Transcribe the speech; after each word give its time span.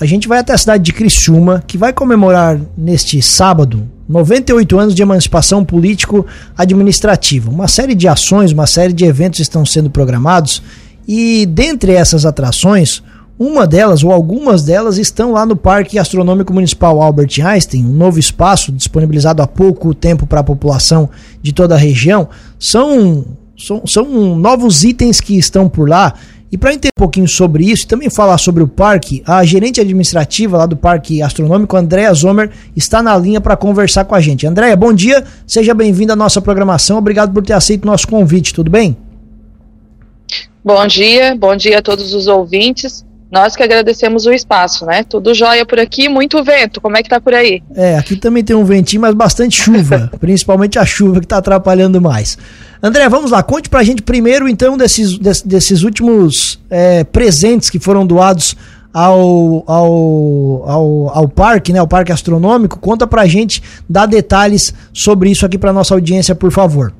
A 0.00 0.06
gente 0.06 0.26
vai 0.26 0.40
até 0.40 0.52
a 0.52 0.58
cidade 0.58 0.82
de 0.82 0.92
Criciúma, 0.92 1.62
que 1.64 1.78
vai 1.78 1.92
comemorar 1.92 2.60
neste 2.76 3.22
sábado 3.22 3.88
98 4.08 4.76
anos 4.76 4.92
de 4.92 5.00
emancipação 5.00 5.64
político-administrativa. 5.64 7.48
Uma 7.48 7.68
série 7.68 7.94
de 7.94 8.08
ações, 8.08 8.50
uma 8.50 8.66
série 8.66 8.92
de 8.92 9.04
eventos 9.04 9.38
estão 9.38 9.64
sendo 9.64 9.88
programados 9.88 10.60
e 11.06 11.46
dentre 11.46 11.92
essas 11.92 12.26
atrações, 12.26 13.04
uma 13.38 13.68
delas 13.68 14.02
ou 14.02 14.10
algumas 14.10 14.64
delas 14.64 14.98
estão 14.98 15.30
lá 15.30 15.46
no 15.46 15.54
Parque 15.54 15.96
Astronômico 15.96 16.52
Municipal 16.52 17.00
Albert 17.00 17.40
Einstein, 17.40 17.84
um 17.84 17.92
novo 17.96 18.18
espaço 18.18 18.72
disponibilizado 18.72 19.42
há 19.42 19.46
pouco 19.46 19.94
tempo 19.94 20.26
para 20.26 20.40
a 20.40 20.44
população 20.44 21.08
de 21.40 21.52
toda 21.52 21.76
a 21.76 21.78
região. 21.78 22.28
São, 22.58 23.24
são, 23.56 23.86
são 23.86 24.34
novos 24.34 24.82
itens 24.82 25.20
que 25.20 25.38
estão 25.38 25.68
por 25.68 25.88
lá 25.88 26.14
e 26.54 26.56
para 26.56 26.72
entender 26.72 26.92
um 26.96 27.02
pouquinho 27.02 27.26
sobre 27.26 27.64
isso 27.64 27.82
e 27.82 27.88
também 27.88 28.08
falar 28.08 28.38
sobre 28.38 28.62
o 28.62 28.68
parque, 28.68 29.24
a 29.26 29.44
gerente 29.44 29.80
administrativa 29.80 30.56
lá 30.56 30.66
do 30.66 30.76
Parque 30.76 31.20
Astronômico, 31.20 31.76
Andréa 31.76 32.14
Zomer, 32.14 32.48
está 32.76 33.02
na 33.02 33.18
linha 33.18 33.40
para 33.40 33.56
conversar 33.56 34.04
com 34.04 34.14
a 34.14 34.20
gente. 34.20 34.46
Andréa, 34.46 34.76
bom 34.76 34.92
dia, 34.92 35.24
seja 35.44 35.74
bem-vinda 35.74 36.12
à 36.12 36.16
nossa 36.16 36.40
programação, 36.40 36.96
obrigado 36.96 37.32
por 37.32 37.42
ter 37.42 37.54
aceito 37.54 37.82
o 37.82 37.86
nosso 37.88 38.06
convite, 38.06 38.54
tudo 38.54 38.70
bem? 38.70 38.96
Bom 40.64 40.86
dia, 40.86 41.34
bom 41.34 41.56
dia 41.56 41.80
a 41.80 41.82
todos 41.82 42.14
os 42.14 42.28
ouvintes. 42.28 43.04
Nós 43.32 43.56
que 43.56 43.62
agradecemos 43.64 44.24
o 44.24 44.32
espaço, 44.32 44.86
né? 44.86 45.02
Tudo 45.02 45.34
jóia 45.34 45.66
por 45.66 45.80
aqui, 45.80 46.08
muito 46.08 46.40
vento. 46.44 46.80
Como 46.80 46.96
é 46.96 47.02
que 47.02 47.08
tá 47.08 47.20
por 47.20 47.34
aí? 47.34 47.64
É, 47.74 47.98
aqui 47.98 48.14
também 48.14 48.44
tem 48.44 48.54
um 48.54 48.64
ventinho, 48.64 49.02
mas 49.02 49.12
bastante 49.12 49.60
chuva, 49.60 50.08
principalmente 50.20 50.78
a 50.78 50.86
chuva 50.86 51.20
que 51.20 51.26
tá 51.26 51.38
atrapalhando 51.38 52.00
mais. 52.00 52.38
André, 52.86 53.08
vamos 53.08 53.30
lá, 53.30 53.42
conte 53.42 53.70
pra 53.70 53.82
gente 53.82 54.02
primeiro 54.02 54.46
então 54.46 54.76
desses, 54.76 55.16
desses 55.42 55.82
últimos 55.82 56.60
é, 56.68 57.02
presentes 57.02 57.70
que 57.70 57.78
foram 57.78 58.06
doados 58.06 58.54
ao, 58.92 59.64
ao, 59.66 60.68
ao, 60.68 61.08
ao 61.08 61.26
parque, 61.26 61.72
né, 61.72 61.78
ao 61.78 61.88
Parque 61.88 62.12
Astronômico. 62.12 62.78
Conta 62.78 63.06
pra 63.06 63.24
gente, 63.24 63.62
dá 63.88 64.04
detalhes 64.04 64.74
sobre 64.92 65.30
isso 65.30 65.46
aqui 65.46 65.56
pra 65.56 65.72
nossa 65.72 65.94
audiência, 65.94 66.34
por 66.34 66.52
favor. 66.52 66.92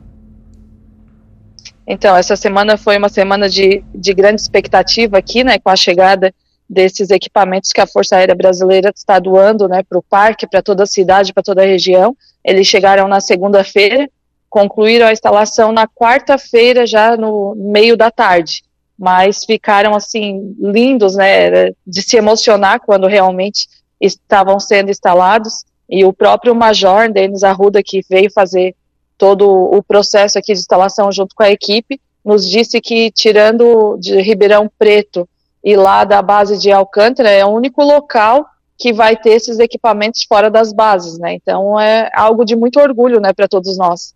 Então, 1.87 2.17
essa 2.17 2.35
semana 2.35 2.79
foi 2.79 2.97
uma 2.97 3.11
semana 3.11 3.47
de, 3.47 3.85
de 3.95 4.15
grande 4.15 4.41
expectativa 4.41 5.19
aqui, 5.19 5.45
né, 5.45 5.59
com 5.59 5.69
a 5.69 5.77
chegada 5.77 6.33
desses 6.67 7.11
equipamentos 7.11 7.75
que 7.75 7.81
a 7.83 7.87
Força 7.87 8.17
Aérea 8.17 8.35
Brasileira 8.35 8.91
está 8.97 9.19
doando, 9.19 9.69
né, 9.69 9.83
para 9.87 9.99
o 9.99 10.03
parque, 10.03 10.47
para 10.47 10.63
toda 10.63 10.85
a 10.85 10.87
cidade, 10.87 11.35
para 11.35 11.43
toda 11.43 11.61
a 11.61 11.67
região. 11.67 12.17
Eles 12.43 12.67
chegaram 12.67 13.07
na 13.07 13.21
segunda-feira, 13.21 14.09
concluíram 14.55 15.09
a 15.09 15.13
instalação 15.13 15.73
na 15.73 15.89
quarta-feira, 15.89 16.87
já 16.87 17.17
no 17.17 17.57
meio 17.57 17.97
da 17.97 18.09
tarde. 18.09 18.63
Mas 18.97 19.45
ficaram, 19.45 19.97
assim, 19.97 20.55
lindos, 20.61 21.17
né, 21.17 21.73
de 21.85 22.03
se 22.03 22.17
emocionar 22.17 22.79
quando 22.79 23.09
realmente 23.09 23.67
estavam 24.01 24.61
sendo 24.61 24.93
instalados. 24.93 25.65
E 25.91 26.05
o 26.05 26.13
próprio 26.13 26.55
Major, 26.55 27.11
Denis 27.13 27.43
Arruda, 27.43 27.83
que 27.83 28.03
veio 28.09 28.31
fazer 28.31 28.77
todo 29.19 29.51
o 29.51 29.83
processo 29.83 30.39
aqui 30.39 30.53
de 30.53 30.61
instalação 30.61 31.11
junto 31.11 31.35
com 31.35 31.43
a 31.43 31.51
equipe, 31.51 32.01
nos 32.25 32.49
disse 32.49 32.81
que 32.81 33.11
tirando 33.11 33.97
de 33.99 34.21
Ribeirão 34.21 34.71
Preto 34.79 35.29
e 35.65 35.75
lá 35.75 36.05
da 36.05 36.23
base 36.23 36.61
de 36.61 36.71
Alcântara 36.71 37.29
é 37.29 37.45
o 37.45 37.49
único 37.49 37.83
local 37.83 38.47
que 38.79 38.93
vai 38.93 39.17
ter 39.17 39.31
esses 39.31 39.59
equipamentos 39.59 40.23
fora 40.23 40.49
das 40.49 40.73
bases, 40.73 41.19
né? 41.19 41.35
Então 41.35 41.79
é 41.79 42.09
algo 42.15 42.45
de 42.45 42.55
muito 42.55 42.79
orgulho, 42.79 43.21
né, 43.21 43.33
para 43.33 43.49
todos 43.49 43.77
nós. 43.77 44.15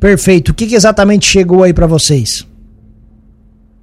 Perfeito. 0.00 0.52
O 0.52 0.54
que, 0.54 0.66
que 0.66 0.74
exatamente 0.74 1.26
chegou 1.26 1.62
aí 1.62 1.72
para 1.72 1.86
vocês? 1.86 2.46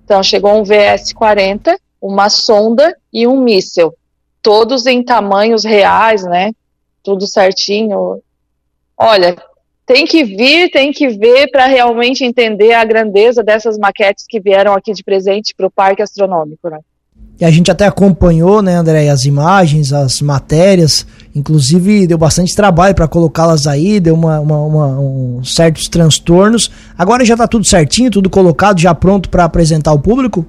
Então 0.03 0.22
chegou 0.22 0.53
um 0.53 0.63
VS-40, 0.63 1.77
uma 2.02 2.30
sonda 2.30 2.95
e 3.11 3.25
um 3.25 3.41
míssil, 3.41 3.94
todos 4.41 4.85
em 4.85 5.03
tamanhos 5.03 5.63
reais, 5.63 6.23
né? 6.23 6.52
Tudo 7.03 7.27
certinho. 7.27 8.22
Olha, 8.97 9.35
tem 9.85 10.05
que 10.05 10.23
vir, 10.23 10.69
tem 10.72 10.91
que 10.91 11.09
ver 11.09 11.49
para 11.52 11.66
realmente 11.66 12.23
entender 12.23 12.73
a 12.73 12.85
grandeza 12.85 13.44
dessas 13.44 13.78
maquetes 13.78 14.25
que 14.28 14.39
vieram 14.39 14.73
aqui 14.73 14.94
de 14.94 15.03
presente 15.03 15.53
para 15.56 15.68
o 15.68 15.72
Parque 15.72 16.01
Astronômico, 16.01 16.69
né? 16.69 16.79
E 17.39 17.44
a 17.44 17.51
gente 17.51 17.69
até 17.69 17.85
acompanhou, 17.85 18.62
né, 18.62 18.75
André, 18.75 19.09
as 19.09 19.25
imagens, 19.25 19.91
as 19.91 20.22
matérias, 20.22 21.06
inclusive 21.35 22.07
deu 22.07 22.18
bastante 22.18 22.56
trabalho 22.56 22.96
para 22.96 23.07
colocá-las 23.07 23.68
aí, 23.68 24.00
deu 24.00 24.16
uma, 24.16 24.40
uma, 24.40 24.62
uma 24.62 24.88
um, 25.00 25.44
certos 25.44 25.84
transtornos. 25.90 26.72
Agora 26.97 27.25
já 27.25 27.34
está 27.34 27.46
tudo 27.47 27.66
certinho, 27.66 28.09
tudo 28.09 28.29
colocado, 28.29 28.79
já 28.79 28.96
pronto 28.96 29.29
para 29.29 29.44
apresentar 29.44 29.91
ao 29.91 30.00
público? 30.00 30.45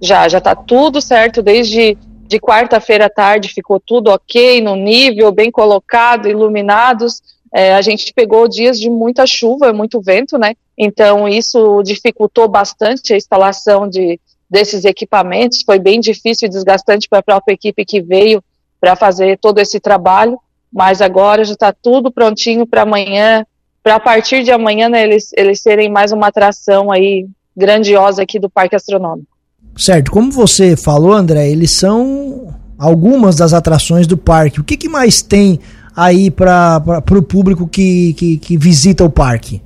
Já, 0.00 0.26
já 0.28 0.38
está 0.38 0.54
tudo 0.56 1.00
certo 1.00 1.42
desde 1.42 1.96
de 2.26 2.40
quarta-feira 2.40 3.06
à 3.06 3.10
tarde, 3.10 3.48
ficou 3.48 3.78
tudo 3.78 4.08
ok, 4.10 4.62
no 4.62 4.74
nível, 4.74 5.30
bem 5.30 5.50
colocado, 5.50 6.26
iluminados. 6.26 7.20
É, 7.52 7.74
a 7.74 7.82
gente 7.82 8.12
pegou 8.14 8.48
dias 8.48 8.80
de 8.80 8.88
muita 8.88 9.26
chuva, 9.26 9.72
muito 9.72 10.00
vento, 10.00 10.38
né? 10.38 10.54
Então 10.76 11.28
isso 11.28 11.82
dificultou 11.82 12.48
bastante 12.48 13.12
a 13.12 13.16
instalação 13.16 13.86
de, 13.86 14.18
desses 14.50 14.84
equipamentos. 14.84 15.62
Foi 15.64 15.78
bem 15.78 16.00
difícil 16.00 16.46
e 16.46 16.50
desgastante 16.50 17.08
para 17.08 17.18
a 17.18 17.22
própria 17.22 17.54
equipe 17.54 17.84
que 17.84 18.00
veio 18.00 18.42
para 18.84 18.94
fazer 18.94 19.38
todo 19.38 19.58
esse 19.60 19.80
trabalho. 19.80 20.38
Mas 20.70 21.00
agora 21.00 21.42
já 21.42 21.54
está 21.54 21.72
tudo 21.72 22.12
prontinho 22.12 22.66
para 22.66 22.82
amanhã, 22.82 23.46
para 23.82 23.94
a 23.94 24.00
partir 24.00 24.42
de 24.42 24.50
amanhã 24.50 24.90
né, 24.90 25.04
eles, 25.04 25.30
eles 25.34 25.62
serem 25.62 25.90
mais 25.90 26.12
uma 26.12 26.26
atração 26.26 26.92
aí 26.92 27.26
grandiosa 27.56 28.22
aqui 28.22 28.38
do 28.38 28.50
Parque 28.50 28.76
Astronômico. 28.76 29.28
Certo, 29.76 30.10
como 30.10 30.30
você 30.30 30.76
falou, 30.76 31.12
André, 31.12 31.48
eles 31.48 31.78
são 31.78 32.54
algumas 32.78 33.36
das 33.36 33.54
atrações 33.54 34.06
do 34.06 34.18
parque. 34.18 34.60
O 34.60 34.64
que, 34.64 34.76
que 34.76 34.88
mais 34.88 35.22
tem 35.22 35.58
aí 35.96 36.30
para 36.30 36.82
o 37.10 37.22
público 37.22 37.66
que, 37.66 38.12
que, 38.14 38.36
que 38.36 38.56
visita 38.58 39.02
o 39.02 39.10
parque? 39.10 39.62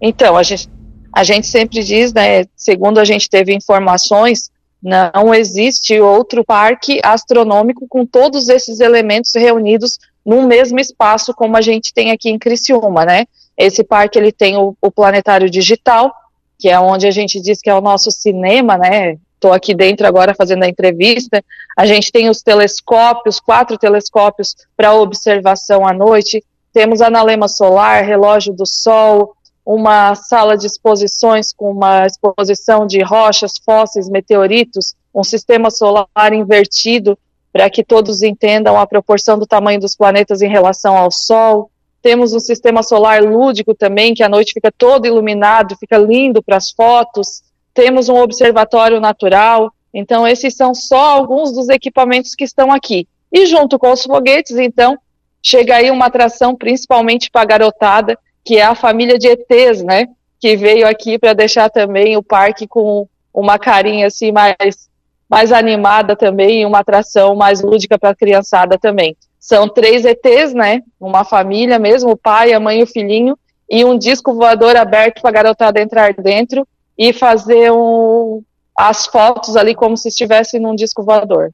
Então, 0.00 0.36
a 0.36 0.42
gente, 0.42 0.68
a 1.14 1.22
gente 1.22 1.46
sempre 1.46 1.84
diz, 1.84 2.12
né, 2.12 2.44
segundo 2.56 2.98
a 2.98 3.04
gente 3.04 3.30
teve 3.30 3.54
informações, 3.54 4.50
não 4.82 5.34
existe 5.34 6.00
outro 6.00 6.44
parque 6.44 7.00
astronômico 7.02 7.86
com 7.88 8.06
todos 8.06 8.48
esses 8.48 8.80
elementos 8.80 9.34
reunidos 9.34 9.98
num 10.24 10.46
mesmo 10.46 10.78
espaço 10.78 11.34
como 11.34 11.56
a 11.56 11.60
gente 11.60 11.92
tem 11.92 12.10
aqui 12.10 12.28
em 12.30 12.38
Criciúma, 12.38 13.04
né? 13.04 13.26
Esse 13.56 13.82
parque 13.82 14.18
ele 14.18 14.30
tem 14.30 14.56
o, 14.56 14.76
o 14.80 14.90
planetário 14.90 15.50
digital, 15.50 16.14
que 16.58 16.68
é 16.68 16.78
onde 16.78 17.06
a 17.06 17.10
gente 17.10 17.40
diz 17.40 17.60
que 17.60 17.70
é 17.70 17.74
o 17.74 17.80
nosso 17.80 18.10
cinema, 18.10 18.76
né? 18.76 19.16
estou 19.38 19.52
aqui 19.52 19.72
dentro 19.74 20.06
agora 20.06 20.34
fazendo 20.34 20.64
a 20.64 20.68
entrevista, 20.68 21.42
a 21.76 21.86
gente 21.86 22.10
tem 22.10 22.28
os 22.28 22.42
telescópios, 22.42 23.40
quatro 23.40 23.78
telescópios 23.78 24.54
para 24.76 24.92
observação 24.92 25.86
à 25.86 25.92
noite, 25.92 26.44
temos 26.72 27.00
analema 27.00 27.48
solar, 27.48 28.04
relógio 28.04 28.52
do 28.52 28.66
sol, 28.66 29.34
uma 29.74 30.14
sala 30.14 30.56
de 30.56 30.66
exposições 30.66 31.52
com 31.52 31.70
uma 31.70 32.06
exposição 32.06 32.86
de 32.86 33.02
rochas, 33.02 33.52
fósseis, 33.64 34.08
meteoritos, 34.08 34.94
um 35.14 35.24
sistema 35.24 35.70
solar 35.70 36.32
invertido 36.32 37.18
para 37.52 37.68
que 37.68 37.84
todos 37.84 38.22
entendam 38.22 38.78
a 38.78 38.86
proporção 38.86 39.38
do 39.38 39.46
tamanho 39.46 39.80
dos 39.80 39.96
planetas 39.96 40.42
em 40.42 40.48
relação 40.48 40.96
ao 40.96 41.10
Sol. 41.10 41.70
Temos 42.00 42.32
um 42.32 42.40
sistema 42.40 42.82
solar 42.82 43.22
lúdico 43.22 43.74
também, 43.74 44.14
que 44.14 44.22
à 44.22 44.28
noite 44.28 44.52
fica 44.54 44.70
todo 44.70 45.06
iluminado, 45.06 45.76
fica 45.76 45.98
lindo 45.98 46.42
para 46.42 46.56
as 46.56 46.70
fotos 46.70 47.42
temos 47.78 48.08
um 48.08 48.16
observatório 48.16 48.98
natural. 48.98 49.72
Então, 49.94 50.26
esses 50.26 50.56
são 50.56 50.74
só 50.74 51.10
alguns 51.10 51.52
dos 51.52 51.68
equipamentos 51.68 52.34
que 52.34 52.42
estão 52.42 52.72
aqui. 52.72 53.06
E 53.32 53.46
junto 53.46 53.78
com 53.78 53.92
os 53.92 54.02
foguetes, 54.02 54.56
então, 54.56 54.98
chega 55.40 55.76
aí 55.76 55.88
uma 55.88 56.06
atração 56.06 56.56
principalmente 56.56 57.30
para 57.30 57.42
a 57.42 57.44
garotada, 57.44 58.18
que 58.48 58.56
é 58.56 58.64
a 58.64 58.74
família 58.74 59.18
de 59.18 59.28
ETs, 59.28 59.82
né? 59.82 60.08
Que 60.40 60.56
veio 60.56 60.88
aqui 60.88 61.18
para 61.18 61.34
deixar 61.34 61.68
também 61.68 62.16
o 62.16 62.22
parque 62.22 62.66
com 62.66 63.06
uma 63.32 63.58
carinha 63.58 64.06
assim 64.06 64.32
mais, 64.32 64.88
mais 65.28 65.52
animada 65.52 66.16
também, 66.16 66.64
uma 66.64 66.78
atração 66.78 67.36
mais 67.36 67.60
lúdica 67.60 67.98
para 67.98 68.08
a 68.08 68.16
criançada 68.16 68.78
também. 68.78 69.14
São 69.38 69.68
três 69.68 70.06
ETs, 70.06 70.54
né? 70.54 70.80
Uma 70.98 71.24
família 71.24 71.78
mesmo, 71.78 72.12
o 72.12 72.16
pai, 72.16 72.54
a 72.54 72.58
mãe 72.58 72.80
e 72.80 72.84
o 72.84 72.86
filhinho, 72.86 73.38
e 73.68 73.84
um 73.84 73.98
disco 73.98 74.32
voador 74.32 74.76
aberto 74.76 75.20
para 75.20 75.28
a 75.28 75.34
garotada 75.34 75.82
entrar 75.82 76.14
dentro 76.14 76.66
e 76.96 77.12
fazer 77.12 77.70
um, 77.70 78.42
as 78.74 79.04
fotos 79.04 79.56
ali 79.56 79.74
como 79.74 79.94
se 79.94 80.08
estivesse 80.08 80.58
num 80.58 80.74
disco 80.74 81.02
voador. 81.02 81.52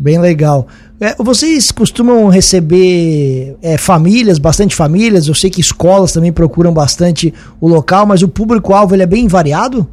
Bem 0.00 0.16
legal. 0.20 0.68
É, 1.00 1.16
vocês 1.16 1.72
costumam 1.72 2.28
receber 2.28 3.56
é, 3.60 3.76
famílias, 3.76 4.38
bastante 4.38 4.76
famílias? 4.76 5.26
Eu 5.26 5.34
sei 5.34 5.50
que 5.50 5.60
escolas 5.60 6.12
também 6.12 6.32
procuram 6.32 6.72
bastante 6.72 7.34
o 7.60 7.66
local, 7.66 8.06
mas 8.06 8.22
o 8.22 8.28
público-alvo 8.28 8.94
é 8.94 9.06
bem 9.06 9.26
variado? 9.26 9.88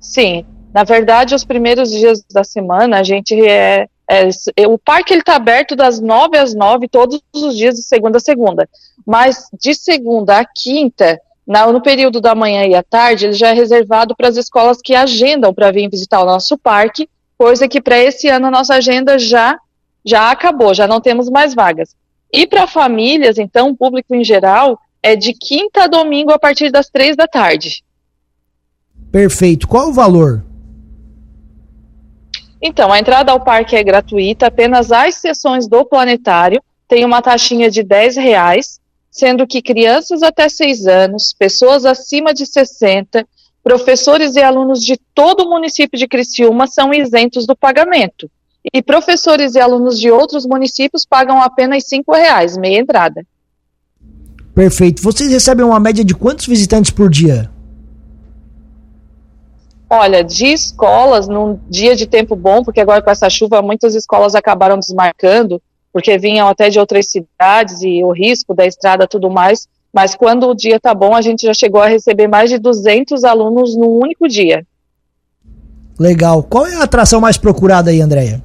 Sim. 0.00 0.44
Na 0.74 0.82
verdade, 0.82 1.36
os 1.36 1.44
primeiros 1.44 1.88
dias 1.88 2.24
da 2.32 2.42
semana, 2.42 2.98
a 2.98 3.04
gente 3.04 3.32
é, 3.46 3.86
é, 4.10 4.28
o 4.66 4.76
parque 4.76 5.14
ele 5.14 5.20
está 5.20 5.36
aberto 5.36 5.76
das 5.76 6.00
nove 6.00 6.36
às 6.36 6.52
nove 6.52 6.88
todos 6.88 7.22
os 7.32 7.56
dias 7.56 7.76
de 7.76 7.84
segunda 7.84 8.18
a 8.18 8.20
segunda. 8.20 8.68
Mas 9.06 9.46
de 9.56 9.72
segunda 9.72 10.40
a 10.40 10.44
quinta 10.44 11.20
Na, 11.46 11.70
no 11.70 11.80
período 11.80 12.20
da 12.20 12.34
manhã 12.34 12.66
e 12.66 12.74
à 12.74 12.82
tarde, 12.82 13.26
ele 13.26 13.34
já 13.34 13.50
é 13.50 13.52
reservado 13.52 14.16
para 14.16 14.26
as 14.26 14.36
escolas 14.36 14.78
que 14.82 14.96
agendam 14.96 15.54
para 15.54 15.70
vir 15.70 15.88
visitar 15.88 16.20
o 16.20 16.26
nosso 16.26 16.58
parque, 16.58 17.08
coisa 17.38 17.68
que 17.68 17.80
para 17.80 17.98
esse 17.98 18.28
ano 18.28 18.46
a 18.46 18.50
nossa 18.50 18.74
agenda 18.74 19.18
já, 19.18 19.58
já 20.04 20.30
acabou, 20.30 20.74
já 20.74 20.86
não 20.86 21.00
temos 21.00 21.28
mais 21.28 21.54
vagas. 21.54 21.94
E 22.32 22.46
para 22.46 22.66
famílias, 22.66 23.38
então, 23.38 23.74
público 23.74 24.14
em 24.14 24.24
geral, 24.24 24.78
é 25.02 25.14
de 25.14 25.32
quinta 25.32 25.84
a 25.84 25.86
domingo 25.86 26.32
a 26.32 26.38
partir 26.38 26.70
das 26.70 26.88
três 26.88 27.16
da 27.16 27.26
tarde. 27.26 27.84
Perfeito. 29.12 29.68
Qual 29.68 29.88
o 29.88 29.92
valor? 29.92 30.44
Então, 32.60 32.92
a 32.92 32.98
entrada 32.98 33.30
ao 33.30 33.40
parque 33.40 33.76
é 33.76 33.84
gratuita, 33.84 34.46
apenas 34.46 34.90
as 34.90 35.16
sessões 35.16 35.68
do 35.68 35.84
planetário 35.84 36.62
tem 36.88 37.04
uma 37.04 37.22
taxinha 37.22 37.70
de 37.70 37.82
10 37.82 38.16
reais, 38.16 38.80
sendo 39.10 39.46
que 39.46 39.62
crianças 39.62 40.22
até 40.22 40.48
6 40.48 40.86
anos, 40.86 41.34
pessoas 41.38 41.84
acima 41.84 42.32
de 42.32 42.46
60, 42.46 43.26
professores 43.66 44.36
e 44.36 44.40
alunos 44.40 44.80
de 44.80 44.96
todo 45.12 45.40
o 45.40 45.50
município 45.50 45.98
de 45.98 46.06
Criciúma 46.06 46.68
são 46.68 46.94
isentos 46.94 47.48
do 47.48 47.56
pagamento. 47.56 48.30
E 48.72 48.80
professores 48.80 49.56
e 49.56 49.58
alunos 49.58 49.98
de 49.98 50.08
outros 50.08 50.46
municípios 50.46 51.04
pagam 51.04 51.42
apenas 51.42 51.82
R$ 51.90 52.00
reais, 52.08 52.56
meia 52.56 52.78
entrada. 52.78 53.26
Perfeito. 54.54 55.02
Vocês 55.02 55.32
recebem 55.32 55.66
uma 55.66 55.80
média 55.80 56.04
de 56.04 56.14
quantos 56.14 56.46
visitantes 56.46 56.92
por 56.92 57.10
dia? 57.10 57.50
Olha, 59.90 60.22
de 60.22 60.46
escolas, 60.46 61.26
num 61.26 61.58
dia 61.68 61.96
de 61.96 62.06
tempo 62.06 62.36
bom, 62.36 62.62
porque 62.62 62.80
agora 62.80 63.02
com 63.02 63.10
essa 63.10 63.28
chuva 63.28 63.60
muitas 63.62 63.96
escolas 63.96 64.36
acabaram 64.36 64.78
desmarcando, 64.78 65.60
porque 65.92 66.16
vinham 66.16 66.46
até 66.46 66.70
de 66.70 66.78
outras 66.78 67.10
cidades 67.10 67.82
e 67.82 68.04
o 68.04 68.12
risco 68.12 68.54
da 68.54 68.64
estrada 68.64 69.08
tudo 69.08 69.28
mais, 69.28 69.66
mas 69.96 70.14
quando 70.14 70.46
o 70.46 70.54
dia 70.54 70.78
tá 70.78 70.92
bom, 70.92 71.14
a 71.14 71.22
gente 71.22 71.46
já 71.46 71.54
chegou 71.54 71.80
a 71.80 71.86
receber 71.86 72.28
mais 72.28 72.50
de 72.50 72.58
200 72.58 73.24
alunos 73.24 73.74
num 73.74 73.98
único 73.98 74.28
dia. 74.28 74.62
Legal. 75.98 76.42
Qual 76.42 76.66
é 76.66 76.74
a 76.74 76.82
atração 76.82 77.18
mais 77.18 77.38
procurada 77.38 77.90
aí, 77.90 78.02
Andréia? 78.02 78.44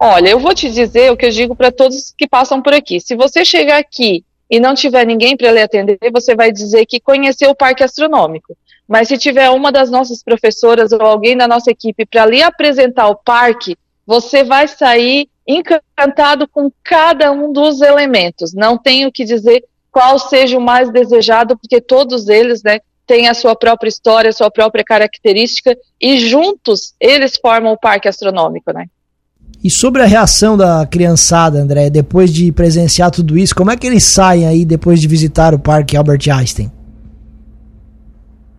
Olha, 0.00 0.30
eu 0.30 0.40
vou 0.40 0.54
te 0.54 0.70
dizer 0.70 1.12
o 1.12 1.16
que 1.18 1.26
eu 1.26 1.30
digo 1.30 1.54
para 1.54 1.70
todos 1.70 2.14
que 2.16 2.26
passam 2.26 2.62
por 2.62 2.72
aqui. 2.72 2.98
Se 2.98 3.14
você 3.14 3.44
chegar 3.44 3.76
aqui 3.76 4.24
e 4.50 4.58
não 4.58 4.74
tiver 4.74 5.04
ninguém 5.04 5.36
para 5.36 5.52
lhe 5.52 5.60
atender, 5.60 5.98
você 6.10 6.34
vai 6.34 6.50
dizer 6.50 6.86
que 6.86 6.98
conheceu 6.98 7.50
o 7.50 7.54
parque 7.54 7.84
astronômico. 7.84 8.56
Mas 8.88 9.06
se 9.06 9.18
tiver 9.18 9.50
uma 9.50 9.70
das 9.70 9.90
nossas 9.90 10.22
professoras 10.22 10.92
ou 10.92 11.02
alguém 11.02 11.36
da 11.36 11.46
nossa 11.46 11.70
equipe 11.70 12.06
para 12.06 12.24
lhe 12.24 12.42
apresentar 12.42 13.08
o 13.08 13.16
parque, 13.16 13.76
você 14.06 14.42
vai 14.42 14.66
sair 14.66 15.28
encantado 15.46 16.46
com 16.48 16.70
cada 16.82 17.32
um 17.32 17.52
dos 17.52 17.80
elementos. 17.80 18.52
Não 18.52 18.78
tenho 18.78 19.10
que 19.10 19.24
dizer 19.24 19.64
qual 19.90 20.18
seja 20.18 20.56
o 20.56 20.60
mais 20.60 20.90
desejado, 20.90 21.56
porque 21.56 21.80
todos 21.80 22.28
eles, 22.28 22.62
né, 22.62 22.80
têm 23.06 23.28
a 23.28 23.34
sua 23.34 23.54
própria 23.54 23.88
história, 23.88 24.30
a 24.30 24.32
sua 24.32 24.50
própria 24.50 24.84
característica 24.84 25.76
e 26.00 26.18
juntos 26.18 26.94
eles 27.00 27.36
formam 27.36 27.72
o 27.72 27.78
parque 27.78 28.08
astronômico, 28.08 28.72
né? 28.72 28.86
E 29.62 29.70
sobre 29.70 30.02
a 30.02 30.06
reação 30.06 30.56
da 30.56 30.84
criançada, 30.86 31.58
André, 31.58 31.88
depois 31.88 32.32
de 32.32 32.50
presenciar 32.50 33.10
tudo 33.10 33.38
isso, 33.38 33.54
como 33.54 33.70
é 33.70 33.76
que 33.76 33.86
eles 33.86 34.02
saem 34.02 34.46
aí 34.46 34.64
depois 34.64 35.00
de 35.00 35.06
visitar 35.06 35.54
o 35.54 35.58
Parque 35.58 35.96
Albert 35.96 36.28
Einstein? 36.28 36.72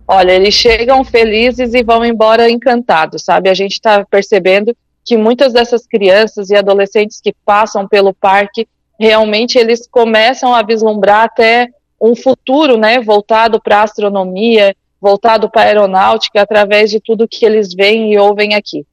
Olha, 0.07 0.31
eles 0.31 0.53
chegam 0.53 1.03
felizes 1.03 1.73
e 1.73 1.83
vão 1.83 2.05
embora 2.05 2.49
encantados, 2.49 3.23
sabe? 3.23 3.49
A 3.49 3.53
gente 3.53 3.73
está 3.73 4.05
percebendo 4.05 4.75
que 5.05 5.17
muitas 5.17 5.53
dessas 5.53 5.85
crianças 5.85 6.49
e 6.49 6.55
adolescentes 6.55 7.19
que 7.21 7.33
passam 7.45 7.87
pelo 7.87 8.13
parque, 8.13 8.67
realmente 8.99 9.57
eles 9.57 9.87
começam 9.87 10.53
a 10.53 10.63
vislumbrar 10.63 11.25
até 11.25 11.69
um 12.01 12.15
futuro, 12.15 12.77
né, 12.77 12.99
voltado 13.01 13.61
para 13.61 13.79
a 13.79 13.83
astronomia, 13.83 14.75
voltado 15.01 15.49
para 15.49 15.61
a 15.61 15.65
aeronáutica, 15.65 16.41
através 16.41 16.89
de 16.89 16.99
tudo 16.99 17.27
que 17.27 17.45
eles 17.45 17.73
veem 17.73 18.13
e 18.13 18.17
ouvem 18.17 18.55
aqui. 18.55 18.85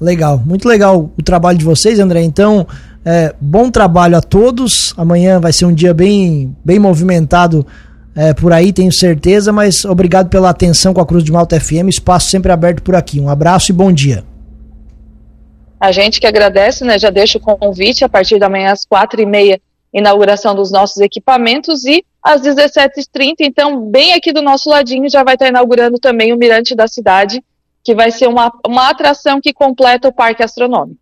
Legal, 0.00 0.38
muito 0.38 0.66
legal 0.66 1.10
o 1.16 1.22
trabalho 1.22 1.58
de 1.58 1.64
vocês, 1.64 1.98
André. 1.98 2.22
Então, 2.22 2.66
é, 3.04 3.34
bom 3.38 3.70
trabalho 3.70 4.16
a 4.16 4.22
todos. 4.22 4.94
Amanhã 4.96 5.38
vai 5.38 5.52
ser 5.52 5.66
um 5.66 5.74
dia 5.74 5.92
bem, 5.92 6.56
bem 6.64 6.78
movimentado 6.78 7.66
é, 8.14 8.32
por 8.32 8.52
aí, 8.52 8.72
tenho 8.72 8.92
certeza. 8.92 9.52
Mas 9.52 9.84
obrigado 9.84 10.30
pela 10.30 10.48
atenção 10.48 10.94
com 10.94 11.02
a 11.02 11.06
Cruz 11.06 11.22
de 11.22 11.30
Malta 11.30 11.60
FM. 11.60 11.88
Espaço 11.88 12.30
sempre 12.30 12.50
aberto 12.50 12.82
por 12.82 12.94
aqui. 12.94 13.20
Um 13.20 13.28
abraço 13.28 13.72
e 13.72 13.74
bom 13.74 13.92
dia. 13.92 14.24
A 15.80 15.90
gente 15.90 16.20
que 16.20 16.26
agradece, 16.26 16.84
né? 16.84 16.98
Já 16.98 17.08
deixa 17.08 17.38
o 17.38 17.40
convite 17.40 18.04
a 18.04 18.08
partir 18.08 18.38
da 18.38 18.50
manhã 18.50 18.70
às 18.70 18.84
quatro 18.84 19.20
e 19.20 19.26
meia, 19.26 19.60
inauguração 19.92 20.54
dos 20.54 20.70
nossos 20.70 20.98
equipamentos 20.98 21.84
e 21.84 22.04
às 22.22 22.42
17h30, 22.42 23.36
então, 23.40 23.86
bem 23.86 24.12
aqui 24.12 24.30
do 24.32 24.42
nosso 24.42 24.68
ladinho, 24.68 25.08
já 25.08 25.24
vai 25.24 25.34
estar 25.34 25.48
inaugurando 25.48 25.98
também 25.98 26.32
o 26.32 26.36
Mirante 26.36 26.74
da 26.74 26.86
Cidade, 26.86 27.42
que 27.82 27.94
vai 27.94 28.10
ser 28.10 28.28
uma, 28.28 28.52
uma 28.66 28.90
atração 28.90 29.40
que 29.40 29.54
completa 29.54 30.08
o 30.08 30.12
Parque 30.12 30.42
Astronômico. 30.42 30.98